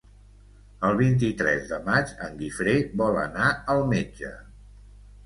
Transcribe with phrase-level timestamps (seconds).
[0.87, 4.33] El vint-i-tres de maig en Guifré vol anar al metge.